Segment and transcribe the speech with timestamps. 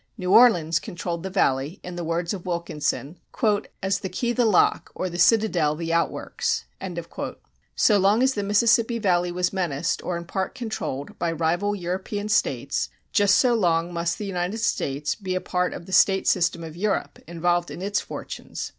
[0.17, 3.19] New Orleans controlled the Valley, in the words of Wilkinson,
[3.83, 6.65] "as the key the lock, or the citadel the outworks."
[7.75, 12.29] So long as the Mississippi Valley was menaced, or in part controlled, by rival European
[12.29, 16.63] states, just so long must the United States be a part of the state system
[16.63, 18.69] of Europe, involved in its fortunes.